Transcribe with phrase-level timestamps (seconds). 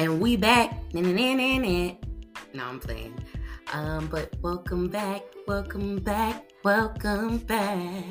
[0.00, 0.94] And we back.
[2.54, 3.22] No, I'm playing.
[3.74, 8.04] Um, but welcome back, welcome back, welcome back.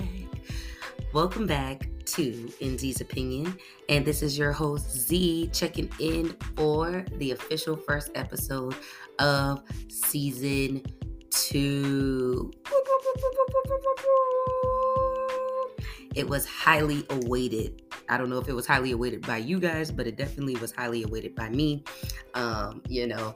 [1.15, 3.58] Welcome back to In Z's Opinion.
[3.90, 8.76] And this is your host, Z, checking in for the official first episode
[9.17, 10.83] of season
[11.31, 12.51] two.
[16.13, 17.82] It was highly awaited.
[18.09, 20.72] I don't know if it was highly awaited by you guys, but it definitely was
[20.72, 21.84] highly awaited by me.
[22.34, 23.36] Um, you know,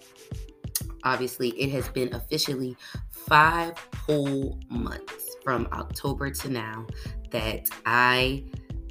[1.03, 2.75] obviously, it has been officially
[3.09, 3.73] five
[4.05, 6.87] whole months from October to now
[7.31, 8.43] that I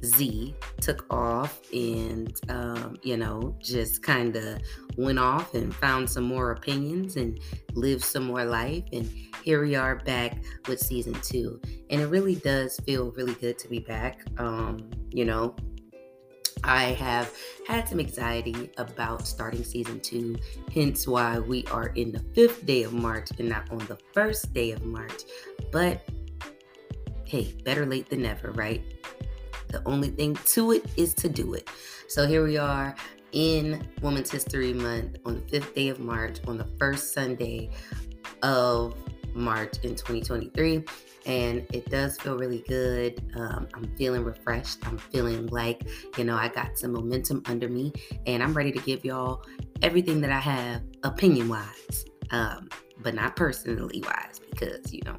[0.03, 4.59] Z took off and, um, you know, just kind of
[4.97, 7.39] went off and found some more opinions and
[7.73, 8.83] lived some more life.
[8.91, 9.09] And
[9.43, 11.59] here we are back with season two.
[11.89, 14.21] And it really does feel really good to be back.
[14.37, 15.55] Um, you know,
[16.63, 17.33] I have
[17.67, 20.37] had some anxiety about starting season two,
[20.73, 24.53] hence why we are in the fifth day of March and not on the first
[24.53, 25.23] day of March.
[25.71, 26.07] But
[27.25, 28.81] hey, better late than never, right?
[29.69, 31.69] The only thing to it is to do it.
[32.07, 32.95] So here we are
[33.31, 37.71] in Women's History Month on the fifth day of March, on the first Sunday
[38.43, 38.95] of
[39.33, 40.83] March in 2023.
[41.25, 43.31] And it does feel really good.
[43.35, 44.79] Um, I'm feeling refreshed.
[44.85, 47.93] I'm feeling like, you know, I got some momentum under me
[48.25, 49.43] and I'm ready to give y'all
[49.81, 52.69] everything that I have opinion wise, um,
[53.01, 55.17] but not personally wise because, you know,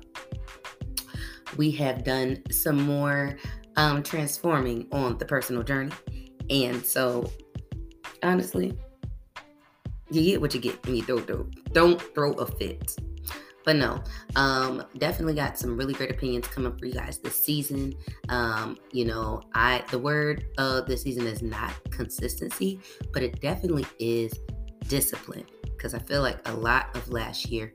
[1.57, 3.37] we have done some more
[3.77, 5.93] um, transforming on the personal journey.
[6.51, 7.31] And so,
[8.23, 8.77] honestly,
[10.11, 12.97] you get what you get when you don't, don't, don't throw a fit.
[13.65, 14.03] But no,
[14.37, 17.95] um, definitely got some really great opinions coming for you guys this season.
[18.29, 22.81] Um, you know, I the word of this season is not consistency,
[23.13, 24.39] but it definitely is
[24.89, 25.47] discipline.
[25.63, 27.73] Because I feel like a lot of last year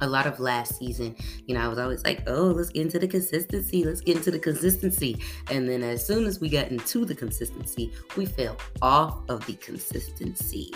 [0.00, 1.16] a lot of last season,
[1.46, 3.84] you know, I was always like, oh, let's get into the consistency.
[3.84, 5.18] Let's get into the consistency.
[5.50, 9.54] And then as soon as we got into the consistency, we fell off of the
[9.54, 10.72] consistency.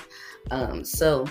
[0.50, 1.27] Um, so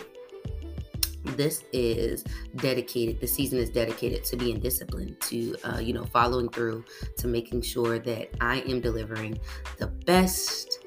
[1.24, 2.24] this is
[2.56, 6.84] dedicated the season is dedicated to being disciplined to uh, you know following through
[7.18, 9.38] to making sure that i am delivering
[9.78, 10.80] the best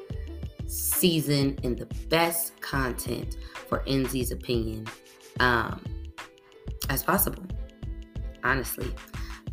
[0.66, 3.36] season and the best content
[3.68, 4.86] for in z's opinion
[5.40, 5.80] um,
[6.88, 7.44] as possible.
[8.44, 8.92] Honestly,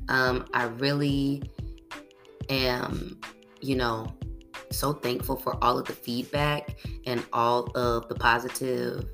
[0.08, 1.44] um, I really
[2.50, 3.20] am,
[3.62, 4.14] you know,
[4.72, 9.06] so thankful for all of the feedback and all of the positive.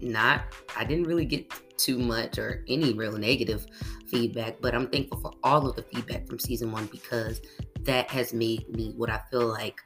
[0.00, 0.44] Not,
[0.76, 3.66] I didn't really get too much or any real negative
[4.06, 7.40] feedback, but I'm thankful for all of the feedback from season one because
[7.82, 9.80] that has made me what I feel like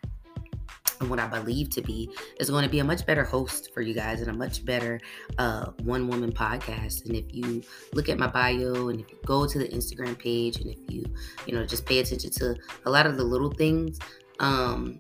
[1.03, 3.83] and what I believe to be is going to be a much better host for
[3.83, 5.01] you guys and a much better
[5.39, 7.05] uh, one woman podcast.
[7.07, 7.63] And if you
[7.93, 11.05] look at my bio and if you go to the Instagram page and if you,
[11.47, 12.57] you know, just pay attention to
[12.87, 13.99] a lot of the little things,
[14.39, 14.97] um,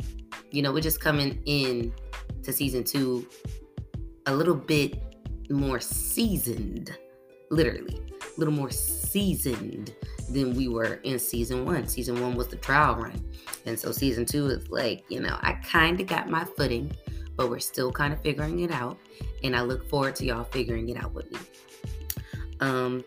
[0.51, 1.95] you know, we're just coming in
[2.43, 3.27] to season two
[4.27, 5.03] a little bit
[5.51, 6.97] more seasoned,
[7.51, 9.95] literally, a little more seasoned
[10.31, 11.87] than we were in season one.
[11.87, 13.25] Season one was the trial run.
[13.67, 16.93] And so season two is like, you know, I kind of got my footing,
[17.37, 18.99] but we're still kind of figuring it out.
[19.43, 21.39] And I look forward to y'all figuring it out with me.
[22.61, 23.05] Um,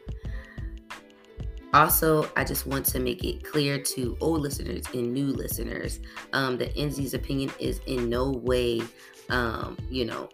[1.73, 5.99] also, I just want to make it clear to old listeners and new listeners
[6.31, 8.81] um, that NZ's opinion is in no way,
[9.29, 10.29] um, you know,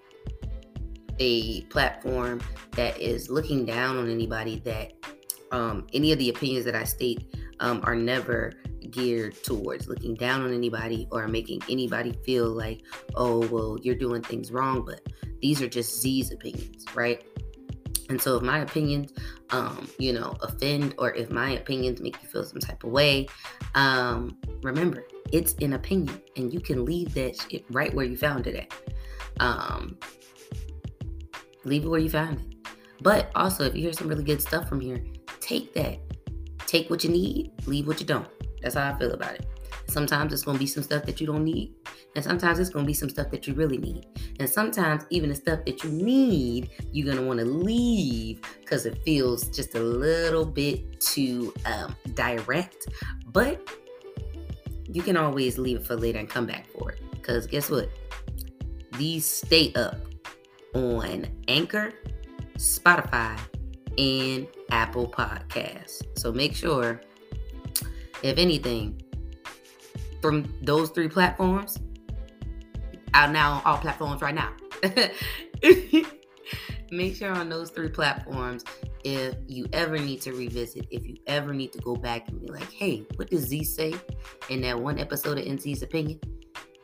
[1.22, 4.94] a platform that is looking down on anybody that
[5.52, 8.54] um, any of the opinions that I state um, are never
[8.90, 12.82] geared towards looking down on anybody or making anybody feel like,
[13.16, 14.84] oh, well, you're doing things wrong.
[14.84, 15.02] But
[15.42, 17.24] these are just Z's opinions, right?
[18.10, 19.14] And so if my opinions,
[19.52, 23.28] um, you know, offend or if my opinions make you feel some type of way,
[23.76, 28.48] um, remember, it's an opinion and you can leave that shit right where you found
[28.48, 28.74] it at.
[29.40, 30.00] Um,
[31.64, 32.68] leave it where you found it.
[33.02, 35.04] But also, if you hear some really good stuff from here,
[35.40, 36.00] take that.
[36.68, 38.28] Take what you need, leave what you don't.
[38.62, 39.46] That's how I feel about it.
[39.88, 41.74] Sometimes it's going to be some stuff that you don't need.
[42.16, 44.06] And sometimes it's going to be some stuff that you really need.
[44.40, 48.86] And sometimes even the stuff that you need, you're going to want to leave because
[48.86, 52.88] it feels just a little bit too um, direct.
[53.28, 53.68] But
[54.88, 57.02] you can always leave it for later and come back for it.
[57.12, 57.90] Because guess what?
[58.98, 59.96] These stay up
[60.74, 61.94] on Anchor,
[62.58, 63.40] Spotify,
[63.98, 66.02] and Apple Podcasts.
[66.18, 67.02] So make sure,
[68.24, 69.02] if anything,
[70.22, 71.80] from those three platforms,
[73.14, 74.54] out now on all platforms right now.
[76.92, 78.64] make sure on those three platforms,
[79.04, 82.48] if you ever need to revisit, if you ever need to go back and be
[82.48, 83.94] like, hey, what does Z say
[84.50, 86.20] in that one episode of In Z's opinion?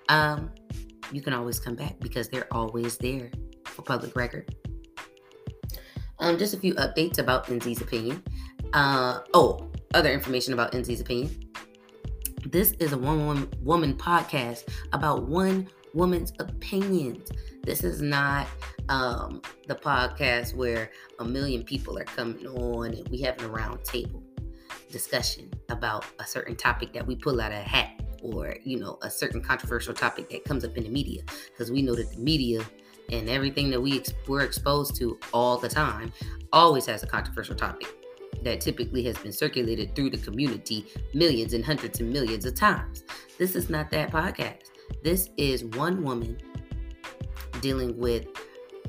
[0.09, 0.51] Um,
[1.11, 3.31] you can always come back because they're always there
[3.77, 4.53] for public record.
[6.19, 8.23] Um, just a few updates about In Z's opinion.
[8.73, 11.43] Uh, oh, other information about In Z's opinion.
[12.45, 17.29] This is a one woman, woman podcast about one woman's opinions.
[17.63, 18.47] This is not
[18.89, 20.89] um, the podcast where
[21.19, 24.23] a million people are coming on and we having a round table
[24.91, 28.97] discussion about a certain topic that we pull out of a hat or you know
[29.01, 32.17] a certain controversial topic that comes up in the media because we know that the
[32.17, 32.61] media
[33.11, 36.11] and everything that we ex- we're exposed to all the time
[36.51, 37.87] always has a controversial topic
[38.43, 43.03] that typically has been circulated through the community millions and hundreds and millions of times.
[43.37, 44.71] This is not that podcast.
[45.03, 46.37] This is one woman
[47.61, 48.27] dealing with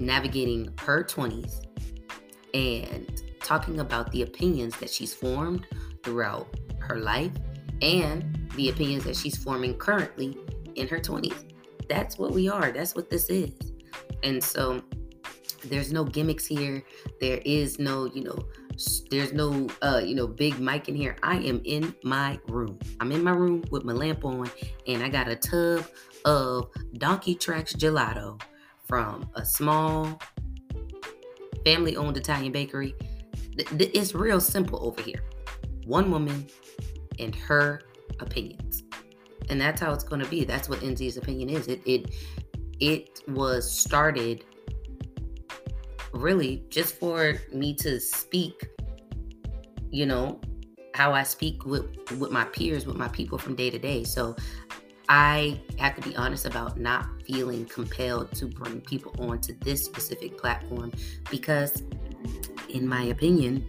[0.01, 1.67] navigating her 20s
[2.55, 5.67] and talking about the opinions that she's formed
[6.03, 6.49] throughout
[6.81, 7.33] her life
[7.83, 10.37] and the opinions that she's forming currently
[10.75, 11.53] in her 20s.
[11.89, 12.71] That's what we are.
[12.71, 13.68] That's what this is.
[14.23, 14.83] And so
[15.65, 16.83] there's no gimmicks here.
[17.21, 18.39] There is no, you know,
[19.11, 21.17] there's no uh, you know, big mic in here.
[21.23, 22.79] I am in my room.
[23.01, 24.51] I'm in my room with my lamp on
[24.87, 25.85] and I got a tub
[26.25, 28.41] of Donkey Tracks gelato
[28.87, 30.21] from a small
[31.65, 32.95] family owned Italian bakery.
[33.57, 35.23] It's real simple over here.
[35.85, 36.47] One woman
[37.19, 37.83] and her
[38.21, 38.85] opinions.
[39.51, 40.45] And that's how it's going to be.
[40.45, 41.69] That's what In Z's opinion is.
[41.69, 42.15] It it
[42.81, 44.45] it was started
[46.13, 48.69] really just for me to speak,
[49.91, 50.41] you know,
[50.95, 51.87] how I speak with
[52.19, 54.05] with my peers, with my people from day to day.
[54.05, 54.37] So
[55.09, 60.37] I have to be honest about not feeling compelled to bring people onto this specific
[60.37, 60.93] platform
[61.31, 61.83] because,
[62.69, 63.67] in my opinion,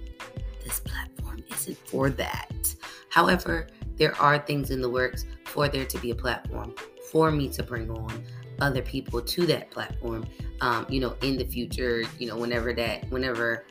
[0.64, 2.76] this platform isn't for that.
[3.10, 6.74] However, there are things in the works for there to be a platform
[7.12, 8.24] for me to bring on
[8.62, 10.26] other people to that platform.
[10.62, 13.66] Um, you know, in the future, you know, whenever that, whenever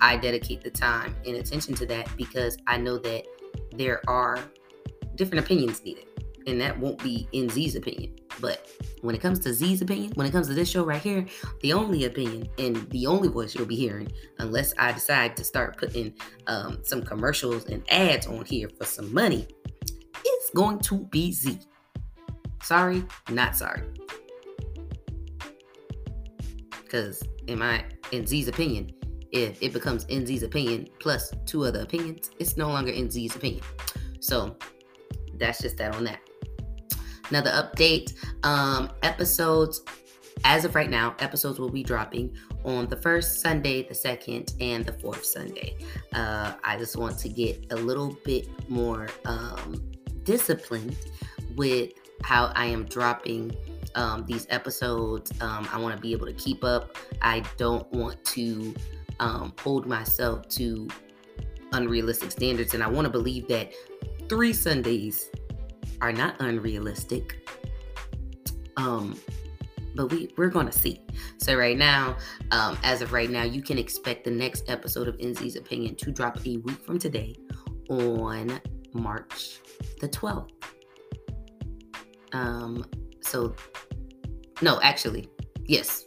[0.00, 3.24] I dedicate the time and attention to that, because I know that
[3.72, 4.38] there are
[5.14, 6.06] different opinions needed
[6.46, 8.16] and that won't be in Z's opinion.
[8.40, 8.68] But
[9.00, 11.24] when it comes to Z's opinion, when it comes to this show right here,
[11.62, 15.78] the only opinion and the only voice you'll be hearing, unless I decide to start
[15.78, 16.14] putting
[16.46, 19.46] um, some commercials and ads on here for some money,
[20.26, 21.58] is going to be Z.
[22.62, 23.82] Sorry, not sorry.
[26.94, 28.92] Because in my in Z's opinion,
[29.32, 33.34] if it becomes In Z's opinion plus two other opinions, it's no longer In Z's
[33.34, 33.64] opinion.
[34.20, 34.56] So
[35.36, 36.20] that's just that on that.
[37.30, 38.14] Another update
[38.44, 39.82] um, episodes,
[40.44, 42.32] as of right now, episodes will be dropping
[42.64, 45.76] on the first Sunday, the second, and the fourth Sunday.
[46.12, 49.82] Uh, I just want to get a little bit more um,
[50.22, 50.96] disciplined
[51.56, 51.90] with
[52.22, 53.56] how I am dropping
[53.94, 55.32] um, these episodes.
[55.40, 56.96] Um, I want to be able to keep up.
[57.22, 58.74] I don't want to
[59.20, 60.88] um, hold myself to
[61.72, 62.74] unrealistic standards.
[62.74, 63.72] And I want to believe that
[64.28, 65.30] three Sundays
[66.00, 67.48] are not unrealistic.
[68.76, 69.18] Um,
[69.94, 71.00] but we we're gonna see.
[71.38, 72.16] So right now,
[72.50, 75.94] um, as of right now, you can expect the next episode of In Z's Opinion
[75.96, 77.36] to drop a week from today
[77.88, 78.60] on
[78.92, 79.60] March
[80.00, 80.50] the 12th.
[82.34, 82.84] Um,
[83.20, 83.54] so
[84.60, 85.28] no, actually,
[85.64, 86.04] yes.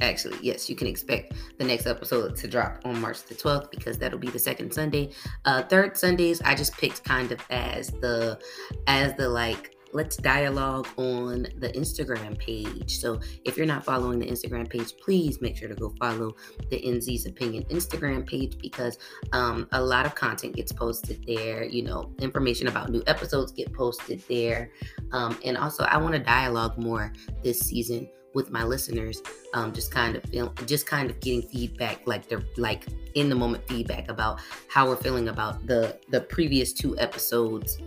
[0.00, 3.96] Actually, yes, you can expect the next episode to drop on March the 12th because
[3.96, 5.10] that'll be the second Sunday.
[5.46, 8.38] Uh third Sundays I just picked kind of as the
[8.86, 12.98] as the like let's dialogue on the Instagram page.
[12.98, 16.34] So if you're not following the Instagram page, please make sure to go follow
[16.70, 18.98] the In Z's Opinion Instagram page because
[19.32, 21.64] um, a lot of content gets posted there.
[21.64, 24.70] You know, information about new episodes get posted there.
[25.12, 27.12] Um, and also, I want to dialogue more
[27.42, 29.22] this season with my listeners
[29.54, 33.34] um, just kind of feel just kind of getting feedback like they're like in the
[33.34, 37.78] moment feedback about how we're feeling about the the previous two episodes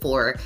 [0.00, 0.36] for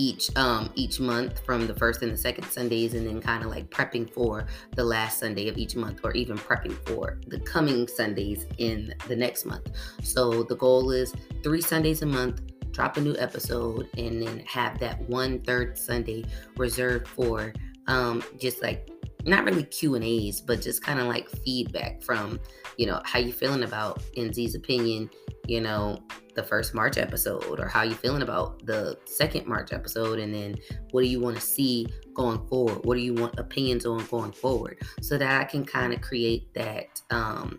[0.00, 3.50] each um each month from the first and the second Sundays and then kind of
[3.50, 7.86] like prepping for the last Sunday of each month or even prepping for the coming
[7.86, 9.68] Sundays in the next month.
[10.02, 12.40] So the goal is 3 Sundays a month
[12.72, 16.24] drop a new episode and then have that one third Sunday
[16.56, 17.52] reserved for
[17.88, 18.88] um, just like
[19.26, 22.40] not really Q and A's, but just kind of like feedback from
[22.78, 25.10] you know how you feeling about In Z's opinion,
[25.46, 25.98] you know
[26.40, 30.56] the first March episode or how you feeling about the second March episode and then
[30.90, 32.84] what do you want to see going forward?
[32.84, 34.78] What do you want opinions on going forward?
[35.00, 37.58] So that I can kind of create that um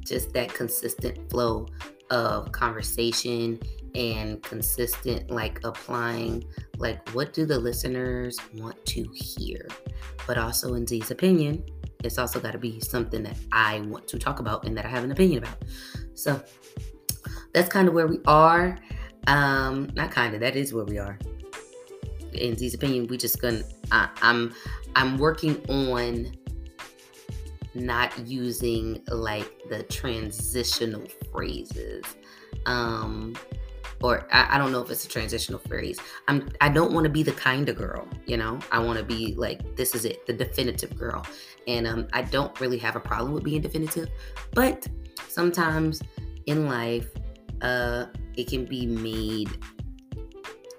[0.00, 1.66] just that consistent flow
[2.10, 3.58] of conversation
[3.94, 6.44] and consistent like applying
[6.76, 9.66] like what do the listeners want to hear
[10.26, 11.64] but also in z's opinion
[12.02, 14.88] it's also got to be something that i want to talk about and that i
[14.88, 15.56] have an opinion about
[16.14, 16.42] so
[17.54, 18.76] that's kind of where we are
[19.28, 21.18] um not kind of that is where we are
[22.32, 24.52] in z's opinion we just gonna I, i'm
[24.96, 26.36] i'm working on
[27.74, 32.04] not using like the transitional phrases
[32.66, 33.34] um
[34.02, 35.98] or I, I, don't know if it's a transitional phrase.
[36.28, 38.58] I'm I don't want to be the kind of girl, you know.
[38.70, 41.24] I want to be like this is it, the definitive girl.
[41.66, 44.10] And um I don't really have a problem with being definitive,
[44.52, 44.86] but
[45.28, 46.02] sometimes
[46.44, 47.08] in life
[47.64, 48.06] uh
[48.36, 49.50] it can be made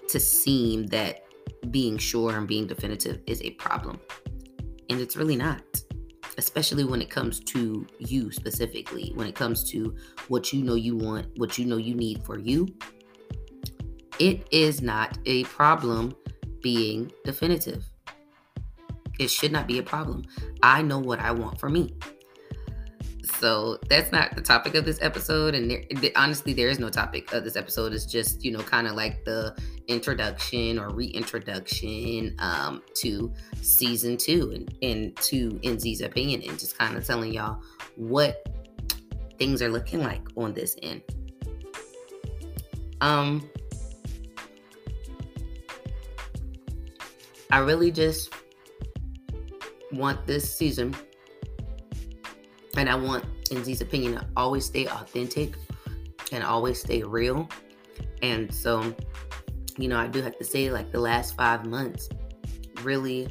[0.07, 1.23] to seem that
[1.71, 3.99] being sure and being definitive is a problem.
[4.89, 5.61] And it's really not
[6.37, 9.95] especially when it comes to you specifically, when it comes to
[10.27, 12.67] what you know you want, what you know you need for you.
[14.19, 16.15] It is not a problem
[16.61, 17.85] being definitive.
[19.19, 20.23] It should not be a problem.
[20.61, 21.95] I know what I want for me.
[23.45, 25.53] So that's not the topic of this episode.
[25.53, 27.93] And there, honestly, there is no topic of this episode.
[27.93, 29.55] It's just, you know, kind of like the
[29.87, 36.75] introduction or reintroduction um, to season two and, and to In Z's opinion and just
[36.75, 37.61] kind of telling y'all
[37.97, 38.49] what
[39.37, 41.03] things are looking like on this end.
[42.99, 43.47] Um,
[47.51, 48.33] I really just
[49.91, 50.95] want this season
[52.75, 55.55] and I want In Z's opinion to always stay authentic
[56.31, 57.49] and always stay real.
[58.21, 58.95] And so,
[59.77, 62.09] you know, I do have to say, like, the last five months
[62.81, 63.29] really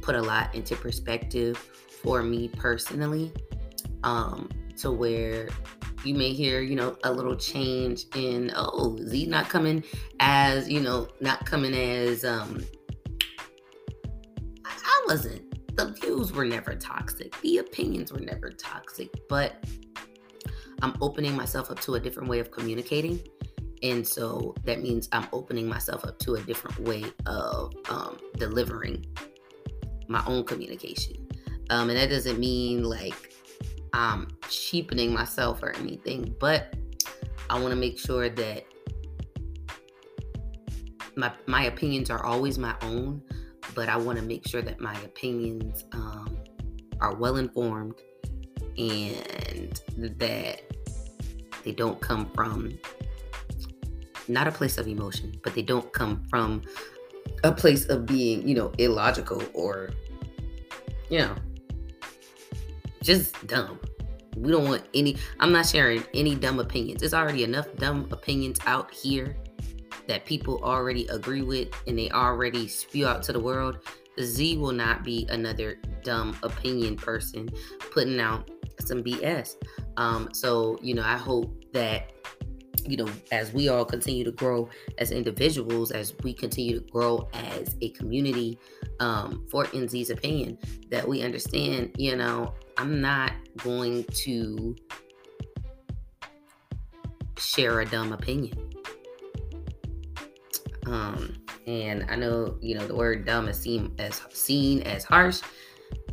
[0.00, 1.56] put a lot into perspective
[2.02, 3.32] for me personally.
[4.02, 4.48] Um,
[4.78, 5.50] to where
[6.04, 9.84] you may hear, you know, a little change in, oh, Z not coming
[10.18, 12.64] as, you know, not coming as, um,
[16.20, 19.64] views were never toxic, the opinions were never toxic, but
[20.82, 23.20] I'm opening myself up to a different way of communicating.
[23.82, 29.06] And so that means I'm opening myself up to a different way of um, delivering
[30.08, 31.26] my own communication.
[31.70, 33.32] Um, and that doesn't mean like
[33.94, 36.74] I'm cheapening myself or anything, but
[37.48, 38.64] I want to make sure that
[41.16, 43.22] my my opinions are always my own,
[43.74, 46.38] but I want to make sure that my opinions um,
[47.00, 47.94] are well informed
[48.76, 50.60] and that
[51.64, 52.78] they don't come from
[54.28, 56.62] not a place of emotion, but they don't come from
[57.44, 59.90] a place of being, you know, illogical or,
[61.08, 61.34] you know,
[63.02, 63.78] just dumb.
[64.36, 67.00] We don't want any, I'm not sharing any dumb opinions.
[67.00, 69.36] There's already enough dumb opinions out here
[70.08, 73.78] that people already agree with and they already spew out to the world,
[74.20, 77.48] Z will not be another dumb opinion person
[77.92, 79.56] putting out some BS.
[79.96, 82.12] Um, so, you know, I hope that,
[82.86, 87.28] you know, as we all continue to grow as individuals, as we continue to grow
[87.34, 88.58] as a community
[89.00, 90.58] um, for In Z's opinion,
[90.90, 94.76] that we understand, you know, I'm not going to
[97.38, 98.69] share a dumb opinion.
[100.90, 105.40] Um, and I know you know the word dumb is seen as seen as harsh,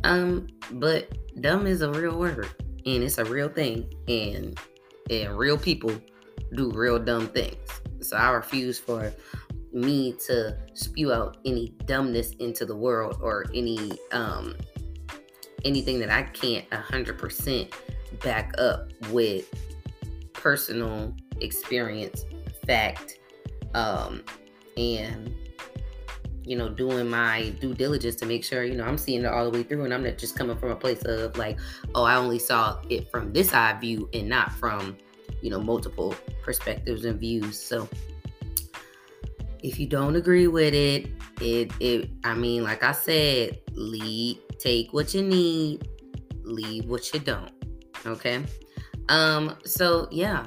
[0.04, 2.48] um, but dumb is a real word
[2.86, 4.58] and it's a real thing, and
[5.10, 5.92] and real people
[6.54, 7.56] do real dumb things.
[8.00, 9.12] So I refuse for
[9.72, 14.54] me to spew out any dumbness into the world or any um
[15.64, 17.72] anything that I can't a 100%
[18.22, 19.52] back up with
[20.32, 22.24] personal experience,
[22.66, 23.18] fact,
[23.74, 24.22] um,
[24.78, 25.34] and
[26.44, 29.50] you know doing my due diligence to make sure you know i'm seeing it all
[29.50, 31.58] the way through and i'm not just coming from a place of like
[31.94, 34.96] oh i only saw it from this eye view and not from
[35.40, 37.58] you know multiple perspectives and views.
[37.58, 37.88] So
[39.62, 44.92] if you don't agree with it it it i mean like i said lead take
[44.92, 45.88] what you need
[46.44, 47.50] leave what you don't
[48.06, 48.44] okay?
[49.08, 50.46] Um so yeah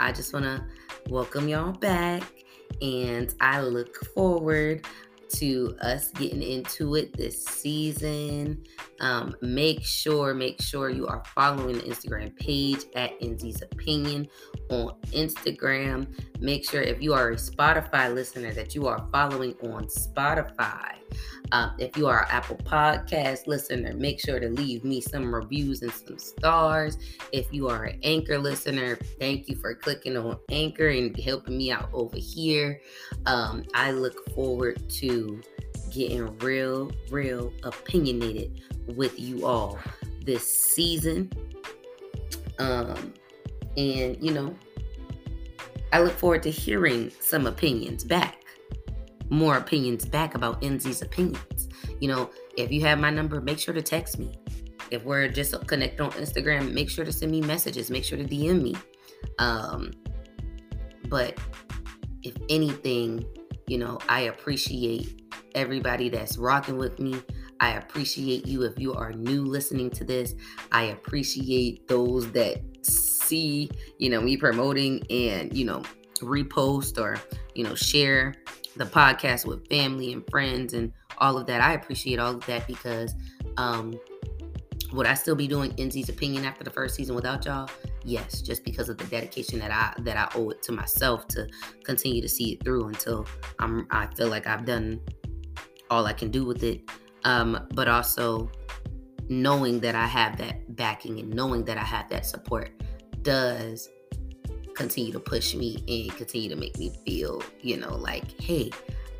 [0.00, 0.64] i just want to
[1.08, 2.37] welcome y'all back
[2.80, 4.86] and I look forward
[5.30, 8.64] to us getting into it this season.
[9.00, 14.28] Um, make sure, make sure you are following the Instagram page at In Z's Opinion
[14.70, 16.06] on Instagram.
[16.40, 20.94] Make sure if you are a Spotify listener that you are following on Spotify.
[21.52, 25.82] Um, if you are an Apple Podcast listener, make sure to leave me some reviews
[25.82, 26.98] and some stars.
[27.32, 31.70] If you are an Anchor listener, thank you for clicking on Anchor and helping me
[31.70, 32.80] out over here.
[33.26, 35.40] Um, I look forward to
[35.90, 38.60] getting real, real opinionated
[38.94, 39.78] with you all
[40.24, 41.32] this season.
[42.58, 43.14] Um,
[43.76, 44.54] and you know,
[45.92, 48.42] I look forward to hearing some opinions back
[49.30, 51.68] more opinions back about In Z's opinions.
[52.00, 54.38] You know, if you have my number, make sure to text me.
[54.90, 57.90] If we're just connect on Instagram, make sure to send me messages.
[57.90, 58.76] Make sure to DM me.
[59.38, 59.92] Um,
[61.08, 61.38] but
[62.22, 63.24] if anything,
[63.66, 65.22] you know, I appreciate
[65.54, 67.20] everybody that's rocking with me.
[67.60, 70.34] I appreciate you if you are new listening to this.
[70.72, 75.82] I appreciate those that see, you know, me promoting and, you know,
[76.20, 77.20] repost or,
[77.54, 78.34] you know, share
[78.78, 81.60] the podcast with family and friends and all of that.
[81.60, 83.14] I appreciate all of that because
[83.56, 83.98] um,
[84.92, 87.68] would I still be doing In Z's opinion after the first season without y'all?
[88.04, 91.46] Yes, just because of the dedication that I that I owe it to myself to
[91.84, 93.26] continue to see it through until
[93.58, 95.00] I'm I feel like I've done
[95.90, 96.88] all I can do with it.
[97.24, 98.50] Um, but also
[99.28, 102.70] knowing that I have that backing and knowing that I have that support
[103.22, 103.88] does
[104.78, 108.70] continue to push me and continue to make me feel, you know, like, hey,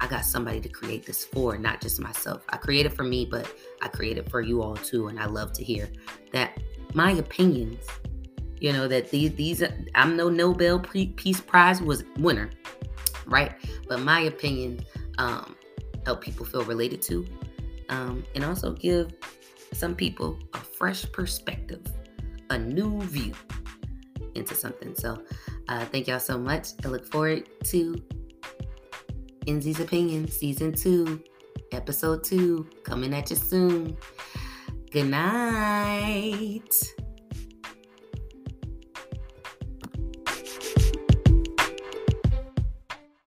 [0.00, 2.44] I got somebody to create this for, not just myself.
[2.50, 5.08] I created for me, but I created for you all too.
[5.08, 5.90] And I love to hear
[6.32, 6.60] that
[6.94, 7.84] my opinions,
[8.60, 9.64] you know, that these, these,
[9.96, 12.50] I'm no Nobel Peace Prize was winner,
[13.26, 13.52] right?
[13.88, 14.84] But my opinion
[15.18, 15.56] um,
[16.06, 17.26] help people feel related to,
[17.88, 19.12] um, and also give
[19.72, 21.84] some people a fresh perspective,
[22.50, 23.34] a new view
[24.38, 24.94] into something.
[24.94, 25.22] So
[25.68, 26.68] uh, thank y'all so much.
[26.84, 28.02] I look forward to
[29.46, 31.22] In Z's Opinion Season 2,
[31.72, 33.96] Episode 2, coming at you soon.
[34.90, 36.74] Good night.